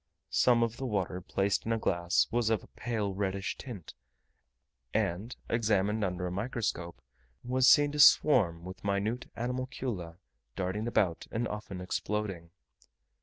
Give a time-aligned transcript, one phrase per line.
[0.31, 3.93] Some of the water placed in a glass was of a pale reddish tint;
[4.95, 6.99] and, examined under a microscope,
[7.43, 10.17] was seen to swarm with minute animalcula
[10.55, 12.49] darting about, and often exploding.